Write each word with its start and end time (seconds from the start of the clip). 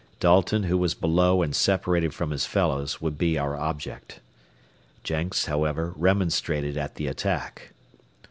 Dalton, 0.19 0.63
who 0.63 0.79
was 0.79 0.95
below 0.95 1.43
and 1.43 1.55
separated 1.55 2.11
from 2.11 2.31
his 2.31 2.47
fellows, 2.47 3.01
would 3.01 3.19
be 3.19 3.37
our 3.37 3.55
object. 3.55 4.19
Jenks, 5.03 5.45
however, 5.45 5.93
remonstrated 5.95 6.75
at 6.75 6.95
the 6.95 7.05
attack. 7.05 7.71